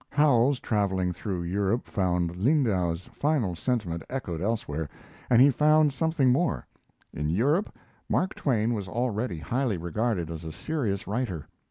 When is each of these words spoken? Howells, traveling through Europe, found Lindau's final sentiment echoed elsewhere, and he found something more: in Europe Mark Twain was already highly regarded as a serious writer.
Howells, 0.09 0.59
traveling 0.59 1.13
through 1.13 1.43
Europe, 1.43 1.85
found 1.85 2.35
Lindau's 2.35 3.05
final 3.05 3.55
sentiment 3.55 4.01
echoed 4.09 4.41
elsewhere, 4.41 4.89
and 5.29 5.39
he 5.39 5.51
found 5.51 5.93
something 5.93 6.31
more: 6.31 6.65
in 7.13 7.29
Europe 7.29 7.71
Mark 8.09 8.33
Twain 8.33 8.73
was 8.73 8.87
already 8.87 9.37
highly 9.37 9.77
regarded 9.77 10.31
as 10.31 10.43
a 10.43 10.51
serious 10.51 11.05
writer. 11.05 11.45